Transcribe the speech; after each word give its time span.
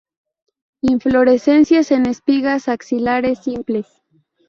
Inflorescencias 0.81 1.91
en 1.91 2.07
espigas 2.07 2.67
axilares 2.67 3.37
simples. 3.43 3.85